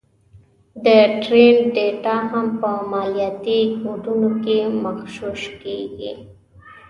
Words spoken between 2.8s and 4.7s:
مالياتي کوډونو کې